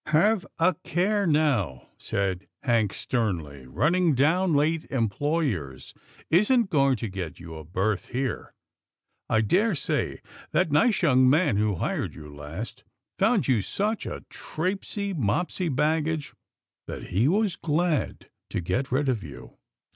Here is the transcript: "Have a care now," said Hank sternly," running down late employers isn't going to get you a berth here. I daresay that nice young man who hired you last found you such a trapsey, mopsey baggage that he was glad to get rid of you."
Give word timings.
"Have 0.07 0.47
a 0.57 0.73
care 0.83 1.27
now," 1.27 1.89
said 1.99 2.47
Hank 2.63 2.91
sternly," 2.91 3.67
running 3.67 4.15
down 4.15 4.55
late 4.55 4.85
employers 4.85 5.93
isn't 6.31 6.71
going 6.71 6.95
to 6.95 7.07
get 7.07 7.39
you 7.39 7.53
a 7.55 7.63
berth 7.63 8.07
here. 8.07 8.55
I 9.29 9.41
daresay 9.41 10.21
that 10.53 10.71
nice 10.71 11.03
young 11.03 11.29
man 11.29 11.57
who 11.57 11.75
hired 11.75 12.15
you 12.15 12.35
last 12.35 12.83
found 13.19 13.47
you 13.47 13.61
such 13.61 14.07
a 14.07 14.25
trapsey, 14.31 15.13
mopsey 15.13 15.69
baggage 15.69 16.33
that 16.87 17.09
he 17.09 17.27
was 17.27 17.55
glad 17.55 18.31
to 18.49 18.59
get 18.59 18.91
rid 18.91 19.07
of 19.07 19.23
you." 19.23 19.57